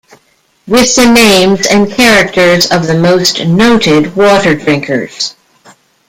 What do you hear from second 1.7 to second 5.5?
characters of the most noted water-drinkers.